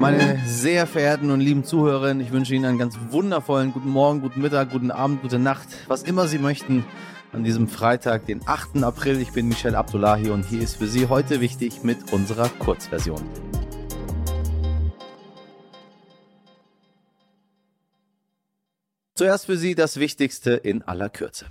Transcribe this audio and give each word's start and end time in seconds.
Meine 0.00 0.40
sehr 0.46 0.86
verehrten 0.86 1.30
und 1.30 1.40
lieben 1.40 1.62
Zuhörerinnen, 1.62 2.24
ich 2.24 2.32
wünsche 2.32 2.54
Ihnen 2.54 2.64
einen 2.64 2.78
ganz 2.78 2.98
wundervollen 3.10 3.70
guten 3.70 3.90
Morgen, 3.90 4.22
guten 4.22 4.40
Mittag, 4.40 4.70
guten 4.70 4.90
Abend, 4.90 5.20
gute 5.20 5.38
Nacht, 5.38 5.68
was 5.88 6.04
immer 6.04 6.26
Sie 6.26 6.38
möchten 6.38 6.86
an 7.32 7.44
diesem 7.44 7.68
Freitag, 7.68 8.24
den 8.24 8.40
8. 8.46 8.82
April. 8.82 9.20
Ich 9.20 9.32
bin 9.32 9.46
Michel 9.46 9.74
Abdullahi 9.74 10.30
und 10.30 10.46
hier 10.46 10.62
ist 10.62 10.76
für 10.76 10.86
Sie 10.86 11.08
heute 11.08 11.42
wichtig 11.42 11.82
mit 11.82 12.14
unserer 12.14 12.48
Kurzversion. 12.48 13.20
Zuerst 19.14 19.44
für 19.44 19.58
Sie 19.58 19.74
das 19.74 20.00
Wichtigste 20.00 20.52
in 20.52 20.80
aller 20.80 21.10
Kürze. 21.10 21.44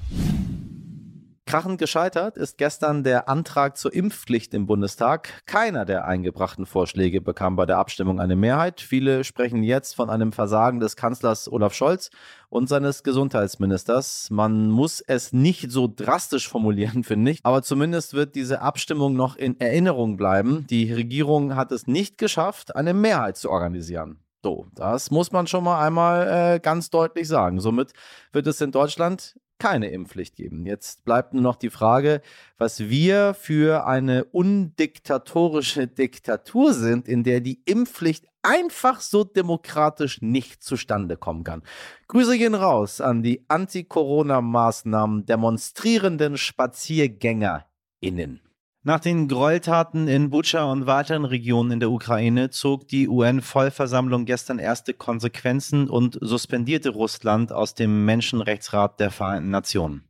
Krachend 1.49 1.79
gescheitert 1.79 2.37
ist 2.37 2.59
gestern 2.59 3.03
der 3.03 3.27
Antrag 3.27 3.75
zur 3.75 3.91
Impfpflicht 3.91 4.53
im 4.53 4.67
Bundestag. 4.67 5.29
Keiner 5.47 5.83
der 5.83 6.05
eingebrachten 6.05 6.67
Vorschläge 6.67 7.21
bekam 7.21 7.55
bei 7.55 7.65
der 7.65 7.79
Abstimmung 7.79 8.19
eine 8.19 8.35
Mehrheit. 8.35 8.81
Viele 8.81 9.23
sprechen 9.23 9.63
jetzt 9.63 9.95
von 9.95 10.11
einem 10.11 10.31
Versagen 10.31 10.79
des 10.79 10.95
Kanzlers 10.95 11.51
Olaf 11.51 11.73
Scholz 11.73 12.11
und 12.49 12.69
seines 12.69 13.01
Gesundheitsministers. 13.01 14.29
Man 14.29 14.69
muss 14.69 15.01
es 15.01 15.33
nicht 15.33 15.71
so 15.71 15.91
drastisch 15.91 16.47
formulieren, 16.47 17.03
finde 17.03 17.31
ich, 17.31 17.39
aber 17.41 17.63
zumindest 17.63 18.13
wird 18.13 18.35
diese 18.35 18.61
Abstimmung 18.61 19.15
noch 19.15 19.35
in 19.35 19.59
Erinnerung 19.59 20.17
bleiben. 20.17 20.67
Die 20.69 20.93
Regierung 20.93 21.55
hat 21.55 21.71
es 21.71 21.87
nicht 21.87 22.19
geschafft, 22.19 22.75
eine 22.75 22.93
Mehrheit 22.93 23.37
zu 23.37 23.49
organisieren. 23.49 24.19
So, 24.43 24.67
das 24.75 25.09
muss 25.09 25.31
man 25.31 25.47
schon 25.47 25.63
mal 25.63 25.83
einmal 25.83 26.27
äh, 26.27 26.59
ganz 26.59 26.91
deutlich 26.91 27.27
sagen. 27.27 27.59
Somit 27.59 27.93
wird 28.33 28.45
es 28.45 28.61
in 28.61 28.71
Deutschland 28.71 29.33
keine 29.59 29.89
Impfpflicht 29.89 30.35
geben. 30.35 30.65
Jetzt 30.65 31.05
bleibt 31.05 31.33
nur 31.33 31.43
noch 31.43 31.57
die 31.57 31.69
Frage, 31.69 32.21
was 32.57 32.79
wir 32.79 33.33
für 33.33 33.85
eine 33.85 34.25
undiktatorische 34.25 35.87
Diktatur 35.87 36.73
sind, 36.73 37.07
in 37.07 37.23
der 37.23 37.41
die 37.41 37.61
Impfpflicht 37.65 38.25
einfach 38.41 39.01
so 39.01 39.23
demokratisch 39.23 40.21
nicht 40.21 40.63
zustande 40.63 41.17
kommen 41.17 41.43
kann. 41.43 41.61
Grüße 42.07 42.37
gehen 42.37 42.55
raus 42.55 43.01
an 43.01 43.21
die 43.21 43.43
Anti-Corona-Maßnahmen 43.49 45.25
demonstrierenden 45.25 46.37
SpaziergängerInnen. 46.37 48.48
Nach 48.81 49.01
den 49.01 49.27
Gräueltaten 49.27 50.07
in 50.07 50.29
Butscha 50.29 50.63
und 50.71 50.85
weiteren 50.85 51.25
Regionen 51.25 51.71
in 51.71 51.79
der 51.81 51.91
Ukraine 51.91 52.49
zog 52.49 52.87
die 52.87 53.09
UN-Vollversammlung 53.09 54.23
gestern 54.23 54.57
erste 54.57 54.93
Konsequenzen 54.93 55.89
und 55.89 56.17
suspendierte 56.21 56.91
Russland 56.91 57.51
aus 57.51 57.75
dem 57.75 58.05
Menschenrechtsrat 58.05 59.01
der 59.01 59.11
Vereinten 59.11 59.49
Nationen. 59.49 60.05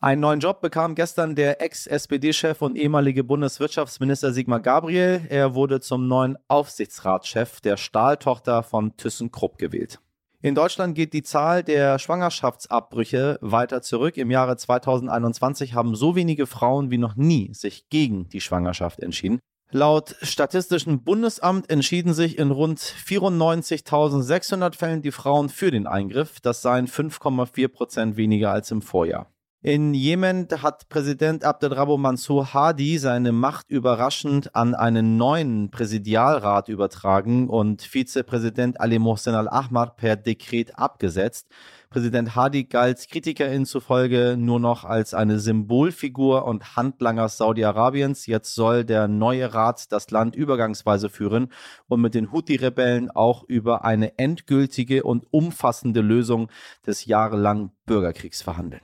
Einen 0.00 0.22
neuen 0.22 0.40
Job 0.40 0.62
bekam 0.62 0.94
gestern 0.94 1.34
der 1.34 1.60
Ex-SPD-Chef 1.60 2.62
und 2.62 2.76
ehemalige 2.76 3.22
Bundeswirtschaftsminister 3.22 4.32
Sigmar 4.32 4.60
Gabriel. 4.60 5.26
Er 5.28 5.54
wurde 5.54 5.80
zum 5.80 6.08
neuen 6.08 6.38
Aufsichtsratschef 6.48 7.60
der 7.60 7.76
Stahltochter 7.76 8.62
von 8.62 8.96
ThyssenKrupp 8.96 9.58
gewählt. 9.58 10.00
In 10.46 10.54
Deutschland 10.54 10.94
geht 10.94 11.12
die 11.12 11.24
Zahl 11.24 11.64
der 11.64 11.98
Schwangerschaftsabbrüche 11.98 13.36
weiter 13.40 13.82
zurück. 13.82 14.16
Im 14.16 14.30
Jahre 14.30 14.56
2021 14.56 15.74
haben 15.74 15.96
so 15.96 16.14
wenige 16.14 16.46
Frauen 16.46 16.92
wie 16.92 16.98
noch 16.98 17.16
nie 17.16 17.52
sich 17.52 17.88
gegen 17.88 18.28
die 18.28 18.40
Schwangerschaft 18.40 19.00
entschieden. 19.00 19.40
Laut 19.72 20.14
Statistischen 20.22 21.02
Bundesamt 21.02 21.68
entschieden 21.68 22.14
sich 22.14 22.38
in 22.38 22.52
rund 22.52 22.78
94.600 22.78 24.76
Fällen 24.76 25.02
die 25.02 25.10
Frauen 25.10 25.48
für 25.48 25.72
den 25.72 25.88
Eingriff. 25.88 26.38
Das 26.38 26.62
seien 26.62 26.86
5,4 26.86 27.66
Prozent 27.66 28.16
weniger 28.16 28.52
als 28.52 28.70
im 28.70 28.82
Vorjahr. 28.82 29.26
In 29.66 29.94
Jemen 29.94 30.46
hat 30.62 30.88
Präsident 30.88 31.42
Abdelrabo 31.42 31.96
Mansour 31.96 32.54
Hadi 32.54 32.98
seine 32.98 33.32
Macht 33.32 33.68
überraschend 33.68 34.54
an 34.54 34.76
einen 34.76 35.16
neuen 35.16 35.72
Präsidialrat 35.72 36.68
übertragen 36.68 37.48
und 37.48 37.82
Vizepräsident 37.82 38.80
Ali 38.80 39.00
Mohsen 39.00 39.34
al-Ahmar 39.34 39.96
per 39.96 40.14
Dekret 40.14 40.78
abgesetzt. 40.78 41.48
Präsident 41.90 42.36
Hadi 42.36 42.62
galt 42.62 43.08
KritikerInnen 43.10 43.66
zufolge 43.66 44.36
nur 44.38 44.60
noch 44.60 44.84
als 44.84 45.14
eine 45.14 45.40
Symbolfigur 45.40 46.44
und 46.44 46.76
Handlanger 46.76 47.28
Saudi-Arabiens. 47.28 48.26
Jetzt 48.26 48.54
soll 48.54 48.84
der 48.84 49.08
neue 49.08 49.52
Rat 49.52 49.90
das 49.90 50.12
Land 50.12 50.36
übergangsweise 50.36 51.08
führen 51.08 51.48
und 51.88 52.00
mit 52.00 52.14
den 52.14 52.30
Houthi-Rebellen 52.30 53.10
auch 53.10 53.42
über 53.42 53.84
eine 53.84 54.16
endgültige 54.16 55.02
und 55.02 55.26
umfassende 55.32 56.02
Lösung 56.02 56.52
des 56.86 57.06
jahrelangen 57.06 57.72
Bürgerkriegs 57.84 58.42
verhandeln. 58.42 58.82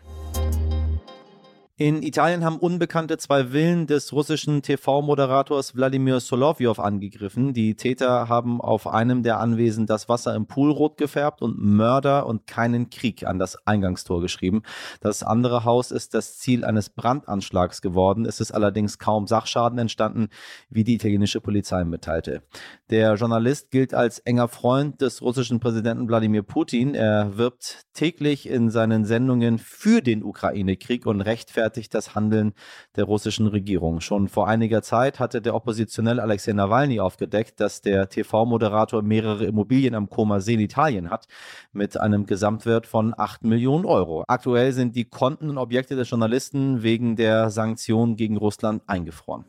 In 1.82 2.04
Italien 2.04 2.44
haben 2.44 2.60
Unbekannte 2.60 3.18
zwei 3.18 3.46
Villen 3.46 3.88
des 3.88 4.12
russischen 4.12 4.62
TV-Moderators 4.62 5.74
Wladimir 5.74 6.20
Solovyov 6.20 6.78
angegriffen. 6.78 7.54
Die 7.54 7.74
Täter 7.74 8.28
haben 8.28 8.60
auf 8.60 8.86
einem 8.86 9.24
der 9.24 9.40
Anwesen 9.40 9.86
das 9.86 10.08
Wasser 10.08 10.36
im 10.36 10.46
Pool 10.46 10.70
rot 10.70 10.96
gefärbt 10.96 11.42
und 11.42 11.58
Mörder 11.58 12.26
und 12.26 12.46
keinen 12.46 12.88
Krieg 12.88 13.26
an 13.26 13.40
das 13.40 13.66
Eingangstor 13.66 14.20
geschrieben. 14.20 14.62
Das 15.00 15.24
andere 15.24 15.64
Haus 15.64 15.90
ist 15.90 16.14
das 16.14 16.38
Ziel 16.38 16.64
eines 16.64 16.88
Brandanschlags 16.88 17.82
geworden. 17.82 18.26
Es 18.26 18.38
ist 18.38 18.52
allerdings 18.52 19.00
kaum 19.00 19.26
Sachschaden 19.26 19.80
entstanden, 19.80 20.28
wie 20.70 20.84
die 20.84 20.94
italienische 20.94 21.40
Polizei 21.40 21.82
mitteilte. 21.82 22.44
Der 22.90 23.14
Journalist 23.14 23.72
gilt 23.72 23.92
als 23.92 24.20
enger 24.20 24.46
Freund 24.46 25.00
des 25.00 25.20
russischen 25.20 25.58
Präsidenten 25.58 26.06
Wladimir 26.06 26.44
Putin. 26.44 26.94
Er 26.94 27.36
wirbt 27.38 27.86
täglich 27.92 28.48
in 28.48 28.70
seinen 28.70 29.04
Sendungen 29.04 29.58
für 29.58 30.00
den 30.00 30.22
Ukraine-Krieg 30.22 31.06
und 31.06 31.22
rechtfertigt 31.22 31.71
rechtfertigt 31.72 31.94
das 31.94 32.14
Handeln 32.14 32.52
der 32.96 33.04
russischen 33.04 33.46
Regierung. 33.46 34.00
Schon 34.00 34.28
vor 34.28 34.46
einiger 34.46 34.82
Zeit 34.82 35.18
hatte 35.18 35.40
der 35.40 35.54
Oppositionell 35.54 36.20
Alexei 36.20 36.52
Nawalny 36.52 37.00
aufgedeckt, 37.00 37.60
dass 37.60 37.80
der 37.80 38.08
TV-Moderator 38.08 39.02
mehrere 39.02 39.44
Immobilien 39.46 39.94
am 39.94 40.08
Koma 40.08 40.40
See 40.40 40.54
in 40.54 40.60
Italien 40.60 41.10
hat, 41.10 41.26
mit 41.72 41.98
einem 41.98 42.26
Gesamtwert 42.26 42.86
von 42.86 43.14
8 43.16 43.44
Millionen 43.44 43.86
Euro. 43.86 44.24
Aktuell 44.28 44.72
sind 44.72 44.94
die 44.94 45.06
Konten 45.06 45.48
und 45.48 45.58
Objekte 45.58 45.96
des 45.96 46.10
Journalisten 46.10 46.82
wegen 46.82 47.16
der 47.16 47.50
Sanktionen 47.50 48.16
gegen 48.16 48.36
Russland 48.36 48.82
eingefroren. 48.86 49.44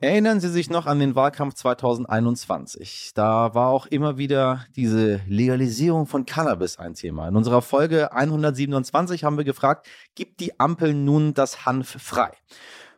Erinnern 0.00 0.38
Sie 0.38 0.48
sich 0.48 0.70
noch 0.70 0.86
an 0.86 1.00
den 1.00 1.16
Wahlkampf 1.16 1.54
2021? 1.54 3.10
Da 3.16 3.52
war 3.56 3.70
auch 3.70 3.86
immer 3.86 4.16
wieder 4.16 4.64
diese 4.76 5.20
Legalisierung 5.26 6.06
von 6.06 6.24
Cannabis 6.24 6.78
ein 6.78 6.94
Thema. 6.94 7.26
In 7.26 7.34
unserer 7.34 7.62
Folge 7.62 8.12
127 8.12 9.24
haben 9.24 9.36
wir 9.36 9.42
gefragt, 9.42 9.88
gibt 10.14 10.38
die 10.38 10.60
Ampel 10.60 10.94
nun 10.94 11.34
das 11.34 11.66
Hanf 11.66 12.00
frei? 12.00 12.30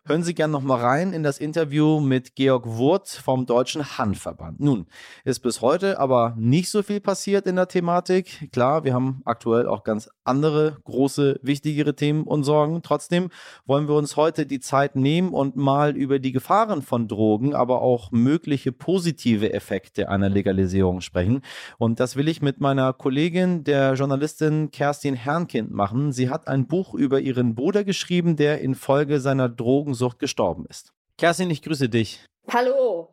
Hören 0.06 0.22
Sie 0.22 0.34
gerne 0.34 0.53
noch 0.53 0.62
mal 0.62 0.81
rein 0.81 1.12
in 1.12 1.22
das 1.22 1.38
Interview 1.38 2.00
mit 2.00 2.34
Georg 2.34 2.66
Wurth 2.66 3.11
vom 3.11 3.44
Deutschen 3.44 3.99
Hanfverband. 3.99 4.59
Nun, 4.59 4.87
ist 5.25 5.41
bis 5.41 5.61
heute 5.61 6.00
aber 6.00 6.34
nicht 6.38 6.71
so 6.71 6.83
viel 6.83 7.00
passiert 7.00 7.47
in 7.47 7.56
der 7.56 7.69
Thematik. 7.69 8.50
Klar, 8.50 8.83
wir 8.84 8.94
haben 8.94 9.21
aktuell 9.27 9.69
auch 9.69 9.84
ganz 9.84 10.09
andere 10.25 10.78
große, 10.84 11.39
wichtigere 11.43 11.94
Themen 11.94 12.25
und 12.25 12.44
Sorgen. 12.44 12.81
Trotzdem 12.83 13.28
wollen 13.66 13.89
wir 13.89 13.94
uns 13.94 14.16
heute 14.16 14.47
die 14.47 14.59
Zeit 14.59 14.97
nehmen 14.97 15.34
und 15.34 15.56
mal 15.56 15.94
über 15.94 16.19
die 16.19 16.33
Gefahren 16.33 16.81
von 16.81 17.06
Drogen, 17.06 17.55
aber 17.55 17.83
auch 17.83 18.10
mögliche 18.10 18.72
positive 18.72 19.53
Effekte 19.53 20.09
einer 20.09 20.31
Legalisierung 20.31 21.03
sprechen. 21.03 21.43
Und 21.77 22.00
das 22.00 22.16
will 22.16 22.28
ich 22.28 22.41
mit 22.41 22.59
meiner 22.59 22.94
Kollegin, 22.94 23.65
der 23.65 23.94
Journalistin 23.94 24.71
Kerstin 24.71 25.15
Herrnkind 25.15 25.71
machen. 25.72 26.12
Sie 26.12 26.31
hat 26.31 26.49
ein 26.49 26.66
Buch 26.66 26.94
über 26.94 27.21
ihren 27.21 27.55
Bruder 27.55 27.84
geschrieben, 27.84 28.37
der 28.37 28.62
infolge 28.62 29.21
seiner 29.21 29.50
Drogen 29.50 29.90
Drogensucht 29.91 30.19
gestorben 30.19 30.67
ist. 30.69 30.93
Kerstin, 31.19 31.51
ich 31.51 31.62
grüße 31.62 31.89
dich. 31.89 32.21
Hallo. 32.49 33.09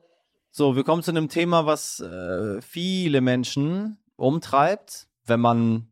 So, 0.51 0.75
wir 0.75 0.83
kommen 0.83 1.01
zu 1.01 1.11
einem 1.11 1.27
Thema, 1.27 1.65
was 1.65 1.99
äh, 1.99 2.61
viele 2.61 3.21
Menschen 3.21 3.97
umtreibt, 4.15 5.07
wenn 5.25 5.39
man 5.39 5.88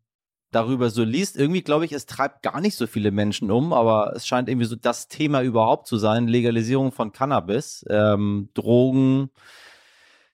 darüber 0.51 0.89
so 0.89 1.03
liest. 1.03 1.37
Irgendwie 1.37 1.63
glaube 1.63 1.85
ich, 1.85 1.91
es 1.91 2.05
treibt 2.05 2.43
gar 2.43 2.61
nicht 2.61 2.75
so 2.75 2.85
viele 2.87 3.11
Menschen 3.11 3.51
um, 3.51 3.73
aber 3.73 4.13
es 4.15 4.27
scheint 4.27 4.47
irgendwie 4.47 4.67
so 4.67 4.75
das 4.75 5.07
Thema 5.07 5.41
überhaupt 5.41 5.87
zu 5.87 5.97
sein. 5.97 6.27
Legalisierung 6.27 6.91
von 6.91 7.11
Cannabis, 7.11 7.83
ähm, 7.89 8.49
Drogen. 8.53 9.31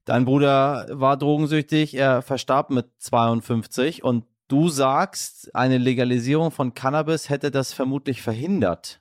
Dein 0.05 0.25
Bruder 0.25 0.87
war 0.91 1.15
drogensüchtig, 1.17 1.93
er 1.95 2.21
verstarb 2.21 2.71
mit 2.71 2.87
52 2.99 4.03
und 4.03 4.25
du 4.49 4.67
sagst, 4.67 5.55
eine 5.55 5.77
Legalisierung 5.77 6.51
von 6.51 6.73
Cannabis 6.73 7.29
hätte 7.29 7.51
das 7.51 7.71
vermutlich 7.73 8.21
verhindert. 8.21 9.00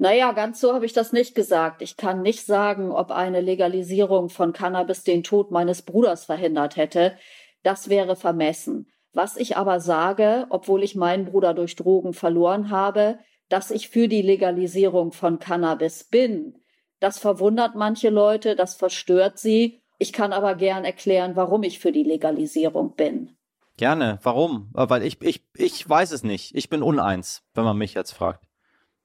Naja, 0.00 0.30
ganz 0.30 0.60
so 0.60 0.74
habe 0.74 0.86
ich 0.86 0.92
das 0.92 1.12
nicht 1.12 1.34
gesagt. 1.34 1.82
Ich 1.82 1.96
kann 1.96 2.22
nicht 2.22 2.46
sagen, 2.46 2.92
ob 2.92 3.10
eine 3.10 3.40
Legalisierung 3.40 4.28
von 4.28 4.52
Cannabis 4.52 5.02
den 5.02 5.24
Tod 5.24 5.50
meines 5.50 5.82
Bruders 5.82 6.24
verhindert 6.24 6.76
hätte. 6.76 7.16
Das 7.64 7.88
wäre 7.88 8.14
vermessen. 8.14 8.86
Was 9.12 9.36
ich 9.36 9.56
aber 9.56 9.80
sage, 9.80 10.46
obwohl 10.50 10.84
ich 10.84 10.94
meinen 10.94 11.24
Bruder 11.24 11.52
durch 11.52 11.74
Drogen 11.74 12.12
verloren 12.12 12.70
habe, 12.70 13.18
dass 13.48 13.72
ich 13.72 13.88
für 13.88 14.06
die 14.06 14.22
Legalisierung 14.22 15.10
von 15.10 15.40
Cannabis 15.40 16.04
bin. 16.04 16.54
Das 17.00 17.18
verwundert 17.18 17.74
manche 17.74 18.10
Leute, 18.10 18.54
das 18.54 18.76
verstört 18.76 19.38
sie. 19.38 19.82
Ich 19.98 20.12
kann 20.12 20.32
aber 20.32 20.54
gern 20.54 20.84
erklären, 20.84 21.34
warum 21.34 21.64
ich 21.64 21.80
für 21.80 21.90
die 21.90 22.04
Legalisierung 22.04 22.94
bin. 22.94 23.36
Gerne. 23.76 24.18
Warum? 24.22 24.70
Weil 24.72 25.02
ich, 25.02 25.20
ich, 25.22 25.44
ich 25.54 25.88
weiß 25.88 26.12
es 26.12 26.22
nicht. 26.22 26.54
Ich 26.54 26.68
bin 26.68 26.82
uneins, 26.82 27.42
wenn 27.54 27.64
man 27.64 27.78
mich 27.78 27.94
jetzt 27.94 28.12
fragt. 28.12 28.47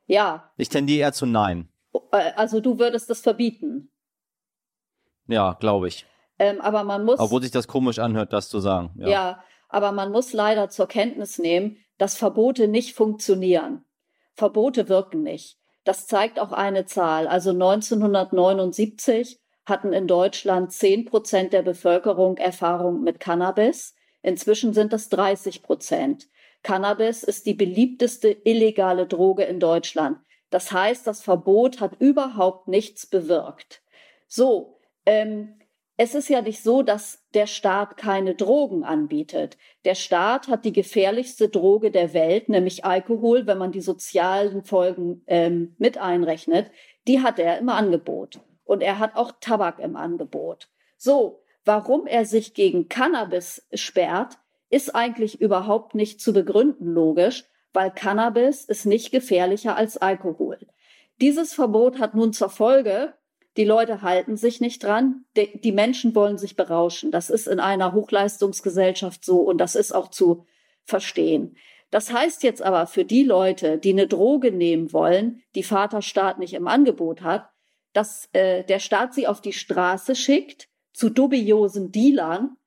Ja. 0.06 0.52
Ich 0.58 0.70
tendiere 0.70 1.02
eher 1.02 1.14
zu 1.14 1.26
Nein. 1.26 1.70
Äh, 2.12 2.32
also 2.36 2.60
du 2.60 2.80
würdest 2.80 3.10
das 3.10 3.22
verbieten. 3.22 3.92
Ja, 5.28 5.58
glaube 5.60 5.88
ich. 5.88 6.06
Ähm, 6.40 6.62
aber 6.62 6.84
man 6.84 7.06
muss. 7.06 7.20
Obwohl 7.20 7.42
sich 7.42 7.52
das 7.52 7.68
komisch 7.68 8.00
anhört, 8.00 8.34
das 8.34 8.50
zu 8.50 8.60
sagen. 8.60 8.92
Ja. 8.98 9.08
ja, 9.10 9.44
aber 9.70 9.92
man 9.92 10.12
muss 10.12 10.34
leider 10.34 10.70
zur 10.70 10.88
Kenntnis 10.88 11.40
nehmen, 11.40 11.78
dass 11.98 12.18
Verbote 12.18 12.68
nicht 12.68 12.96
funktionieren. 12.96 13.86
Verbote 14.34 14.90
wirken 14.90 15.24
nicht. 15.24 15.58
Das 15.84 16.08
zeigt 16.08 16.40
auch 16.40 16.52
eine 16.52 16.86
Zahl. 16.86 17.28
Also 17.28 17.52
1979 17.52 19.40
hatten 19.66 19.94
in 19.94 20.08
Deutschland 20.08 20.72
10 20.72 21.06
Prozent 21.06 21.54
der 21.54 21.62
Bevölkerung 21.62 22.38
Erfahrung 22.38 23.02
mit 23.04 23.20
Cannabis. 23.20 23.96
Inzwischen 24.22 24.74
sind 24.74 24.94
es 24.94 25.10
30 25.10 25.64
Prozent. 25.64 26.28
Cannabis 26.64 27.24
ist 27.24 27.46
die 27.46 27.54
beliebteste 27.54 28.30
illegale 28.30 29.06
Droge 29.06 29.44
in 29.44 29.60
Deutschland. 29.60 30.20
Das 30.50 30.72
heißt, 30.72 31.06
das 31.06 31.22
Verbot 31.22 31.82
hat 31.82 32.00
überhaupt 32.00 32.68
nichts 32.68 33.06
bewirkt. 33.06 33.82
So, 34.28 34.80
ähm, 35.06 35.60
es 35.96 36.16
ist 36.16 36.28
ja 36.30 36.42
nicht 36.42 36.64
so, 36.64 36.82
dass 36.82 37.24
der 37.34 37.46
Staat 37.46 37.98
keine 37.98 38.34
Drogen 38.34 38.84
anbietet. 38.84 39.58
Der 39.86 39.94
Staat 39.94 40.48
hat 40.48 40.66
die 40.66 40.74
gefährlichste 40.74 41.50
Droge 41.50 41.92
der 41.92 42.14
Welt, 42.14 42.50
nämlich 42.50 42.84
Alkohol, 42.84 43.46
wenn 43.46 43.60
man 43.60 43.72
die 43.72 43.82
sozialen 43.82 44.64
Folgen 44.64 45.24
ähm, 45.28 45.76
mit 45.78 46.00
einrechnet. 46.00 46.72
Die 47.08 47.22
hat 47.22 47.38
er 47.38 47.60
im 47.60 47.70
Angebot. 47.70 48.40
Und 48.64 48.82
er 48.82 48.98
hat 48.98 49.16
auch 49.16 49.34
Tabak 49.40 49.80
im 49.80 49.96
Angebot. 49.96 50.70
So, 50.98 51.44
warum 51.64 52.08
er 52.08 52.26
sich 52.26 52.54
gegen 52.54 52.90
Cannabis 52.90 53.68
sperrt, 53.74 54.40
ist 54.74 54.96
eigentlich 54.96 55.40
überhaupt 55.40 55.94
nicht 55.94 56.20
zu 56.20 56.34
begründen 56.34 56.94
logisch, 56.94 57.46
weil 57.74 57.92
Cannabis 57.92 58.66
ist 58.66 58.86
nicht 58.86 59.12
gefährlicher 59.12 59.76
als 59.76 59.98
Alkohol. 59.98 60.58
Dieses 61.22 61.54
Verbot 61.54 62.00
hat 62.00 62.16
nun 62.16 62.34
zur 62.34 62.50
Folge, 62.50 63.14
die 63.56 63.66
Leute 63.66 64.02
halten 64.02 64.36
sich 64.36 64.62
nicht 64.62 64.84
dran. 64.84 65.26
Die 65.36 65.72
Menschen 65.72 66.16
wollen 66.16 66.40
sich 66.40 66.56
berauschen. 66.56 67.12
Das 67.12 67.30
ist 67.30 67.48
in 67.48 67.60
einer 67.60 67.94
Hochleistungsgesellschaft 67.94 69.24
so 69.24 69.42
und 69.42 69.60
das 69.60 69.76
ist 69.76 69.94
auch 69.94 70.10
zu 70.10 70.48
verstehen. 70.86 71.56
Das 71.92 72.12
heißt 72.12 72.42
jetzt 72.42 72.64
aber 72.64 72.88
für 72.88 73.06
die 73.06 73.24
Leute, 73.24 73.78
die 73.78 73.92
eine 73.92 74.08
Droge 74.08 74.52
nehmen 74.52 74.92
wollen, 74.92 75.44
die 75.54 75.62
Vaterstaat 75.62 76.40
nicht 76.40 76.56
im 76.56 76.68
Angebot 76.68 77.22
hat, 77.22 77.50
dass 77.94 78.28
äh, 78.34 78.64
der 78.64 78.80
Staat 78.80 79.14
sie 79.14 79.28
auf 79.28 79.40
die 79.40 79.54
Straße 79.54 80.16
schickt 80.16 80.68
zu 80.94 81.12
dubiosen 81.12 81.92
Dealern, 81.92 82.58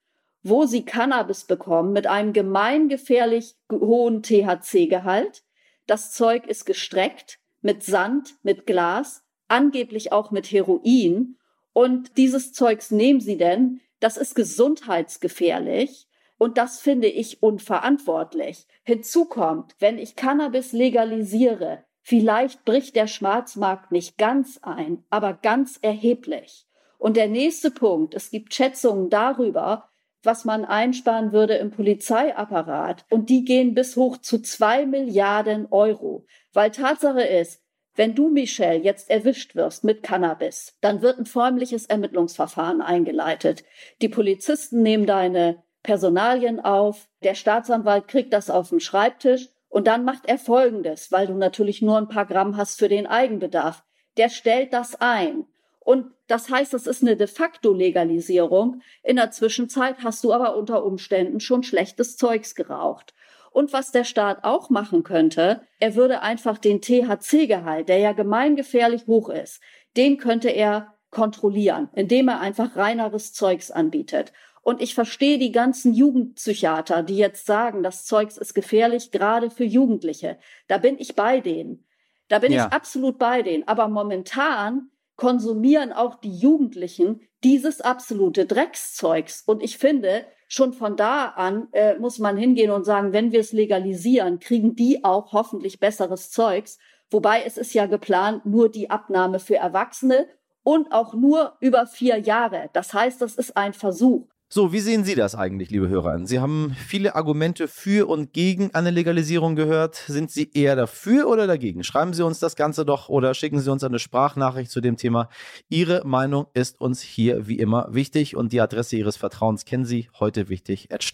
wo 0.48 0.66
sie 0.66 0.84
Cannabis 0.84 1.44
bekommen 1.44 1.92
mit 1.92 2.06
einem 2.06 2.32
gemeingefährlich 2.32 3.56
hohen 3.70 4.22
THC-Gehalt. 4.22 5.42
Das 5.86 6.12
Zeug 6.12 6.46
ist 6.46 6.64
gestreckt 6.64 7.38
mit 7.62 7.82
Sand, 7.82 8.36
mit 8.42 8.66
Glas 8.66 9.26
angeblich 9.48 10.12
auch 10.12 10.30
mit 10.30 10.50
Heroin. 10.50 11.36
Und 11.72 12.16
dieses 12.16 12.52
Zeugs 12.52 12.90
nehmen 12.90 13.20
sie 13.20 13.36
denn. 13.36 13.80
Das 14.00 14.16
ist 14.16 14.34
gesundheitsgefährlich. 14.34 16.08
Und 16.38 16.58
das 16.58 16.80
finde 16.80 17.08
ich 17.08 17.42
unverantwortlich. 17.42 18.66
Hinzu 18.82 19.24
kommt, 19.24 19.74
wenn 19.78 19.98
ich 19.98 20.16
Cannabis 20.16 20.72
legalisiere, 20.72 21.84
vielleicht 22.02 22.64
bricht 22.64 22.94
der 22.94 23.06
Schwarzmarkt 23.06 23.90
nicht 23.90 24.18
ganz 24.18 24.58
ein, 24.62 25.04
aber 25.08 25.32
ganz 25.32 25.78
erheblich. 25.80 26.66
Und 26.98 27.16
der 27.16 27.28
nächste 27.28 27.70
Punkt, 27.70 28.14
es 28.14 28.30
gibt 28.30 28.54
Schätzungen 28.54 29.08
darüber, 29.08 29.88
was 30.22 30.44
man 30.44 30.64
einsparen 30.64 31.32
würde 31.32 31.54
im 31.54 31.70
Polizeiapparat. 31.70 33.04
Und 33.10 33.30
die 33.30 33.44
gehen 33.44 33.74
bis 33.74 33.96
hoch 33.96 34.18
zu 34.18 34.40
zwei 34.40 34.86
Milliarden 34.86 35.66
Euro. 35.70 36.26
Weil 36.52 36.70
Tatsache 36.70 37.22
ist, 37.22 37.62
wenn 37.94 38.14
du, 38.14 38.28
Michelle, 38.28 38.82
jetzt 38.82 39.08
erwischt 39.08 39.54
wirst 39.54 39.82
mit 39.82 40.02
Cannabis, 40.02 40.76
dann 40.82 41.00
wird 41.00 41.18
ein 41.18 41.26
förmliches 41.26 41.86
Ermittlungsverfahren 41.86 42.82
eingeleitet. 42.82 43.64
Die 44.02 44.10
Polizisten 44.10 44.82
nehmen 44.82 45.06
deine 45.06 45.62
Personalien 45.82 46.60
auf, 46.60 47.08
der 47.22 47.34
Staatsanwalt 47.34 48.08
kriegt 48.08 48.32
das 48.32 48.50
auf 48.50 48.68
den 48.68 48.80
Schreibtisch 48.80 49.48
und 49.68 49.86
dann 49.86 50.04
macht 50.04 50.26
er 50.26 50.38
Folgendes, 50.38 51.10
weil 51.10 51.26
du 51.26 51.34
natürlich 51.34 51.80
nur 51.80 51.96
ein 51.96 52.08
paar 52.08 52.26
Gramm 52.26 52.56
hast 52.56 52.78
für 52.78 52.88
den 52.88 53.06
Eigenbedarf. 53.06 53.82
Der 54.16 54.28
stellt 54.28 54.72
das 54.72 55.00
ein. 55.00 55.46
Und 55.86 56.10
das 56.26 56.50
heißt, 56.50 56.74
es 56.74 56.88
ist 56.88 57.02
eine 57.02 57.16
de 57.16 57.28
facto 57.28 57.72
Legalisierung. 57.72 58.82
In 59.04 59.14
der 59.14 59.30
Zwischenzeit 59.30 60.02
hast 60.02 60.24
du 60.24 60.32
aber 60.32 60.56
unter 60.56 60.84
Umständen 60.84 61.38
schon 61.38 61.62
schlechtes 61.62 62.16
Zeugs 62.16 62.56
geraucht. 62.56 63.14
Und 63.52 63.72
was 63.72 63.92
der 63.92 64.02
Staat 64.02 64.42
auch 64.42 64.68
machen 64.68 65.04
könnte, 65.04 65.60
er 65.78 65.94
würde 65.94 66.22
einfach 66.22 66.58
den 66.58 66.80
THC-Gehalt, 66.80 67.88
der 67.88 67.98
ja 67.98 68.10
gemeingefährlich 68.14 69.06
hoch 69.06 69.28
ist, 69.28 69.62
den 69.96 70.18
könnte 70.18 70.48
er 70.48 70.96
kontrollieren, 71.10 71.88
indem 71.94 72.26
er 72.26 72.40
einfach 72.40 72.74
reineres 72.74 73.32
Zeugs 73.32 73.70
anbietet. 73.70 74.32
Und 74.62 74.82
ich 74.82 74.92
verstehe 74.92 75.38
die 75.38 75.52
ganzen 75.52 75.94
Jugendpsychiater, 75.94 77.04
die 77.04 77.16
jetzt 77.16 77.46
sagen, 77.46 77.84
das 77.84 78.04
Zeugs 78.04 78.36
ist 78.38 78.54
gefährlich, 78.54 79.12
gerade 79.12 79.50
für 79.50 79.62
Jugendliche. 79.62 80.36
Da 80.66 80.78
bin 80.78 80.98
ich 80.98 81.14
bei 81.14 81.38
denen. 81.38 81.86
Da 82.26 82.40
bin 82.40 82.50
ja. 82.50 82.66
ich 82.66 82.72
absolut 82.72 83.20
bei 83.20 83.42
denen. 83.42 83.68
Aber 83.68 83.86
momentan 83.86 84.90
konsumieren 85.16 85.92
auch 85.92 86.16
die 86.16 86.36
Jugendlichen 86.36 87.20
dieses 87.42 87.80
absolute 87.80 88.46
Dreckszeugs. 88.46 89.42
Und 89.46 89.62
ich 89.62 89.78
finde, 89.78 90.26
schon 90.48 90.72
von 90.72 90.96
da 90.96 91.26
an 91.28 91.68
äh, 91.72 91.98
muss 91.98 92.18
man 92.18 92.36
hingehen 92.36 92.70
und 92.70 92.84
sagen, 92.84 93.12
wenn 93.12 93.32
wir 93.32 93.40
es 93.40 93.52
legalisieren, 93.52 94.38
kriegen 94.38 94.74
die 94.76 95.04
auch 95.04 95.32
hoffentlich 95.32 95.80
besseres 95.80 96.30
Zeugs. 96.30 96.78
Wobei 97.10 97.42
es 97.44 97.56
ist 97.56 97.72
ja 97.74 97.86
geplant, 97.86 98.46
nur 98.46 98.68
die 98.68 98.90
Abnahme 98.90 99.38
für 99.38 99.56
Erwachsene 99.56 100.28
und 100.62 100.92
auch 100.92 101.14
nur 101.14 101.56
über 101.60 101.86
vier 101.86 102.18
Jahre. 102.18 102.70
Das 102.72 102.92
heißt, 102.92 103.20
das 103.22 103.36
ist 103.36 103.56
ein 103.56 103.72
Versuch. 103.72 104.28
So, 104.56 104.72
wie 104.72 104.80
sehen 104.80 105.04
Sie 105.04 105.14
das 105.14 105.34
eigentlich, 105.34 105.68
liebe 105.68 105.90
Hörer? 105.90 106.18
Sie 106.24 106.40
haben 106.40 106.74
viele 106.88 107.14
Argumente 107.14 107.68
für 107.68 108.08
und 108.08 108.32
gegen 108.32 108.74
eine 108.74 108.90
Legalisierung 108.90 109.54
gehört. 109.54 109.96
Sind 110.06 110.30
Sie 110.30 110.50
eher 110.54 110.74
dafür 110.76 111.28
oder 111.28 111.46
dagegen? 111.46 111.84
Schreiben 111.84 112.14
Sie 112.14 112.24
uns 112.24 112.38
das 112.38 112.56
Ganze 112.56 112.86
doch 112.86 113.10
oder 113.10 113.34
schicken 113.34 113.60
Sie 113.60 113.70
uns 113.70 113.84
eine 113.84 113.98
Sprachnachricht 113.98 114.70
zu 114.70 114.80
dem 114.80 114.96
Thema. 114.96 115.28
Ihre 115.68 116.06
Meinung 116.06 116.46
ist 116.54 116.80
uns 116.80 117.02
hier 117.02 117.46
wie 117.46 117.58
immer 117.58 117.88
wichtig 117.90 118.34
und 118.34 118.50
die 118.50 118.62
Adresse 118.62 118.96
Ihres 118.96 119.18
Vertrauens 119.18 119.66
kennen 119.66 119.84
Sie. 119.84 120.08
Heute 120.18 120.48
wichtig 120.48 120.90
at. 120.90 121.04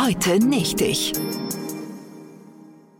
Heute 0.00 0.38
nicht 0.38 0.80
ich. 0.80 1.12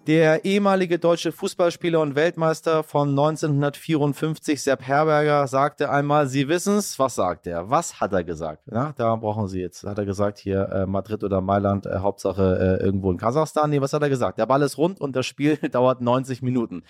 Der 0.07 0.45
ehemalige 0.45 0.99
deutsche 0.99 1.33
Fußballspieler 1.33 1.99
und 1.99 2.15
Weltmeister 2.15 2.83
von 2.83 3.09
1954, 3.09 4.63
Sepp 4.63 4.83
Herberger, 4.83 5.47
sagte 5.47 5.89
einmal, 5.89 6.27
Sie 6.27 6.47
wissen's, 6.47 6.99
was 6.99 7.15
sagt 7.15 7.47
er? 7.47 7.71
Was 7.71 8.03
hat 8.03 8.13
er 8.13 8.23
gesagt? 8.23 8.65
Ja, 8.71 8.93
da 8.97 9.17
brauchen 9.17 9.49
Sie 9.49 9.61
jetzt. 9.61 9.85
Hat 9.85 9.97
er 9.97 10.05
gesagt, 10.05 10.37
hier 10.37 10.69
äh, 10.69 10.85
Madrid 10.85 11.25
oder 11.25 11.41
Mailand, 11.41 11.87
äh, 11.87 12.01
Hauptsache 12.01 12.79
äh, 12.81 12.85
irgendwo 12.85 13.11
in 13.13 13.17
Kasachstan? 13.17 13.71
Nee, 13.71 13.81
was 13.81 13.95
hat 13.95 14.03
er 14.03 14.11
gesagt? 14.11 14.39
Der 14.39 14.45
Ball 14.45 14.61
ist 14.61 14.77
rund 14.77 15.01
und 15.01 15.17
das 15.17 15.25
Spiel 15.25 15.57
dauert 15.73 16.03
90 16.03 16.43
Minuten. 16.43 16.83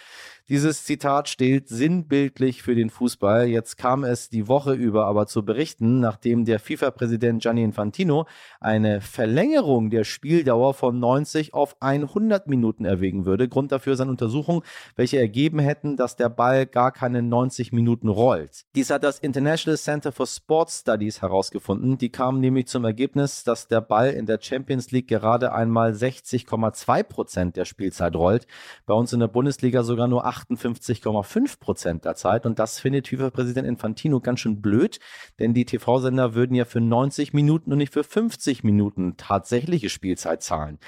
Dieses 0.48 0.84
Zitat 0.84 1.28
steht 1.28 1.68
sinnbildlich 1.68 2.64
für 2.64 2.74
den 2.74 2.90
Fußball. 2.90 3.46
Jetzt 3.46 3.78
kam 3.78 4.02
es 4.02 4.28
die 4.28 4.48
Woche 4.48 4.74
über 4.74 5.06
aber 5.06 5.28
zu 5.28 5.44
berichten, 5.44 6.00
nachdem 6.00 6.44
der 6.44 6.58
FIFA-Präsident 6.58 7.40
Gianni 7.42 7.62
Infantino 7.62 8.26
eine 8.60 9.00
Verlängerung 9.00 9.90
der 9.90 10.02
Spieldauer 10.02 10.74
von 10.74 10.98
90 10.98 11.54
auf 11.54 11.76
100 11.80 12.48
Minuten 12.48 12.84
erwägen 13.04 13.26
würde. 13.26 13.48
Grund 13.48 13.70
dafür 13.70 13.96
sind 13.96 14.08
Untersuchungen, 14.08 14.62
welche 14.96 15.18
ergeben 15.18 15.58
hätten, 15.58 15.96
dass 15.96 16.16
der 16.16 16.28
Ball 16.28 16.66
gar 16.66 16.90
keine 16.90 17.22
90 17.22 17.72
Minuten 17.72 18.08
rollt. 18.08 18.64
Dies 18.74 18.90
hat 18.90 19.04
das 19.04 19.18
International 19.18 19.76
Center 19.76 20.10
for 20.12 20.26
Sports 20.26 20.80
Studies 20.80 21.20
herausgefunden. 21.20 21.98
Die 21.98 22.08
kamen 22.08 22.40
nämlich 22.40 22.66
zum 22.66 22.84
Ergebnis, 22.84 23.44
dass 23.44 23.68
der 23.68 23.80
Ball 23.80 24.10
in 24.10 24.26
der 24.26 24.38
Champions 24.40 24.90
League 24.90 25.08
gerade 25.08 25.52
einmal 25.52 25.92
60,2 25.92 27.02
Prozent 27.02 27.56
der 27.56 27.64
Spielzeit 27.66 28.16
rollt. 28.16 28.46
Bei 28.86 28.94
uns 28.94 29.12
in 29.12 29.20
der 29.20 29.28
Bundesliga 29.28 29.82
sogar 29.82 30.08
nur 30.08 30.26
58,5 30.26 31.60
Prozent 31.60 32.04
der 32.04 32.14
Zeit. 32.14 32.46
Und 32.46 32.58
das 32.58 32.80
findet 32.80 33.08
FIFA-Präsident 33.08 33.68
Infantino 33.68 34.20
ganz 34.20 34.40
schön 34.40 34.62
blöd, 34.62 34.98
denn 35.38 35.52
die 35.52 35.64
TV-Sender 35.66 36.34
würden 36.34 36.54
ja 36.54 36.64
für 36.64 36.80
90 36.80 37.34
Minuten 37.34 37.72
und 37.72 37.78
nicht 37.78 37.92
für 37.92 38.04
50 38.04 38.64
Minuten 38.64 39.16
tatsächliche 39.16 39.90
Spielzeit 39.90 40.42
zahlen. 40.42 40.78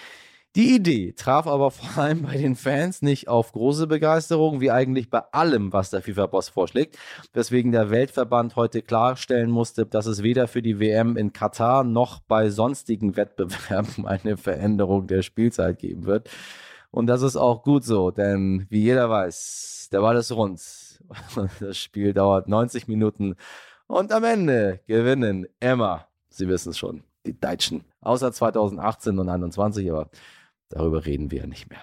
Die 0.56 0.74
Idee 0.74 1.12
traf 1.12 1.46
aber 1.46 1.70
vor 1.70 2.02
allem 2.02 2.22
bei 2.22 2.38
den 2.38 2.56
Fans 2.56 3.02
nicht 3.02 3.28
auf 3.28 3.52
große 3.52 3.86
Begeisterung, 3.86 4.58
wie 4.62 4.70
eigentlich 4.70 5.10
bei 5.10 5.20
allem, 5.32 5.70
was 5.70 5.90
der 5.90 6.00
FIFA-Boss 6.00 6.48
vorschlägt, 6.48 6.96
weswegen 7.34 7.72
der 7.72 7.90
Weltverband 7.90 8.56
heute 8.56 8.80
klarstellen 8.80 9.50
musste, 9.50 9.84
dass 9.84 10.06
es 10.06 10.22
weder 10.22 10.48
für 10.48 10.62
die 10.62 10.80
WM 10.80 11.18
in 11.18 11.34
Katar 11.34 11.84
noch 11.84 12.20
bei 12.20 12.48
sonstigen 12.48 13.16
Wettbewerben 13.16 14.06
eine 14.06 14.38
Veränderung 14.38 15.06
der 15.06 15.20
Spielzeit 15.20 15.78
geben 15.78 16.06
wird. 16.06 16.30
Und 16.90 17.06
das 17.06 17.20
ist 17.20 17.36
auch 17.36 17.62
gut 17.62 17.84
so, 17.84 18.10
denn 18.10 18.64
wie 18.70 18.80
jeder 18.80 19.10
weiß, 19.10 19.90
der 19.92 20.00
Ball 20.00 20.16
ist 20.16 20.32
rund. 20.32 20.62
Das 21.60 21.76
Spiel 21.76 22.14
dauert 22.14 22.48
90 22.48 22.88
Minuten 22.88 23.36
und 23.88 24.10
am 24.10 24.24
Ende 24.24 24.80
gewinnen 24.86 25.46
Emma. 25.60 26.08
Sie 26.30 26.48
wissen 26.48 26.70
es 26.70 26.78
schon, 26.78 27.04
die 27.26 27.38
Deutschen. 27.38 27.84
Außer 28.00 28.32
2018 28.32 29.18
und 29.18 29.26
2021, 29.26 29.90
aber 29.90 30.08
darüber 30.68 31.06
reden 31.06 31.30
wir 31.30 31.40
ja 31.40 31.46
nicht 31.46 31.68
mehr. 31.70 31.82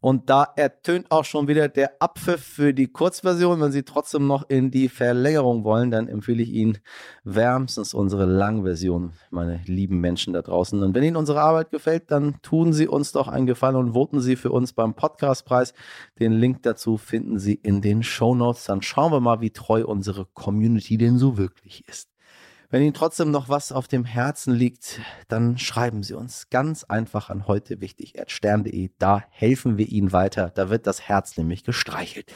Und 0.00 0.30
da 0.30 0.46
ertönt 0.54 1.10
auch 1.10 1.24
schon 1.24 1.48
wieder 1.48 1.68
der 1.68 2.00
Abpfiff 2.00 2.40
für 2.40 2.72
die 2.72 2.86
Kurzversion. 2.86 3.60
Wenn 3.60 3.72
Sie 3.72 3.82
trotzdem 3.82 4.28
noch 4.28 4.48
in 4.48 4.70
die 4.70 4.88
Verlängerung 4.88 5.64
wollen, 5.64 5.90
dann 5.90 6.06
empfehle 6.06 6.42
ich 6.42 6.50
Ihnen 6.50 6.78
wärmstens 7.24 7.94
unsere 7.94 8.24
Langversion, 8.24 9.12
meine 9.30 9.60
lieben 9.66 10.00
Menschen 10.00 10.34
da 10.34 10.42
draußen. 10.42 10.82
Und 10.82 10.94
wenn 10.94 11.02
Ihnen 11.02 11.16
unsere 11.16 11.40
Arbeit 11.40 11.70
gefällt, 11.70 12.12
dann 12.12 12.36
tun 12.42 12.72
Sie 12.72 12.86
uns 12.86 13.10
doch 13.10 13.26
einen 13.26 13.46
Gefallen 13.46 13.74
und 13.74 13.92
voten 13.94 14.20
Sie 14.20 14.36
für 14.36 14.52
uns 14.52 14.72
beim 14.72 14.94
Podcastpreis. 14.94 15.74
Den 16.20 16.32
Link 16.32 16.62
dazu 16.62 16.96
finden 16.96 17.40
Sie 17.40 17.54
in 17.54 17.80
den 17.80 18.04
Show 18.04 18.36
Notes. 18.36 18.64
Dann 18.66 18.82
schauen 18.82 19.10
wir 19.10 19.20
mal, 19.20 19.40
wie 19.40 19.50
treu 19.50 19.84
unsere 19.84 20.26
Community 20.26 20.96
denn 20.96 21.18
so 21.18 21.36
wirklich 21.36 21.84
ist. 21.88 22.08
Wenn 22.70 22.82
Ihnen 22.82 22.92
trotzdem 22.92 23.30
noch 23.30 23.48
was 23.48 23.72
auf 23.72 23.88
dem 23.88 24.04
Herzen 24.04 24.52
liegt, 24.52 25.00
dann 25.28 25.56
schreiben 25.56 26.02
Sie 26.02 26.12
uns 26.12 26.50
ganz 26.50 26.84
einfach 26.84 27.30
an 27.30 27.46
heute 27.46 27.80
wichtig 27.80 28.12
stern.de. 28.26 28.90
Da 28.98 29.24
helfen 29.30 29.78
wir 29.78 29.88
Ihnen 29.88 30.12
weiter. 30.12 30.52
Da 30.54 30.68
wird 30.68 30.86
das 30.86 31.00
Herz 31.00 31.38
nämlich 31.38 31.64
gestreichelt. 31.64 32.30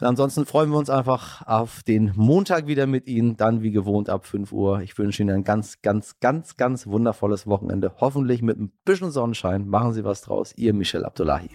Und 0.00 0.06
ansonsten 0.06 0.46
freuen 0.46 0.70
wir 0.70 0.78
uns 0.78 0.88
einfach 0.88 1.46
auf 1.46 1.82
den 1.82 2.12
Montag 2.16 2.66
wieder 2.66 2.86
mit 2.86 3.06
Ihnen, 3.06 3.36
dann 3.36 3.62
wie 3.62 3.72
gewohnt 3.72 4.08
ab 4.08 4.24
5 4.24 4.52
Uhr. 4.52 4.80
Ich 4.80 4.96
wünsche 4.96 5.22
Ihnen 5.22 5.36
ein 5.36 5.44
ganz, 5.44 5.82
ganz, 5.82 6.18
ganz, 6.18 6.56
ganz 6.56 6.86
wundervolles 6.86 7.46
Wochenende. 7.46 7.92
Hoffentlich 8.00 8.40
mit 8.40 8.58
ein 8.58 8.72
bisschen 8.86 9.10
Sonnenschein. 9.10 9.68
Machen 9.68 9.92
Sie 9.92 10.02
was 10.02 10.22
draus. 10.22 10.54
Ihr 10.56 10.72
Michel 10.72 11.04
Abdullahi. 11.04 11.50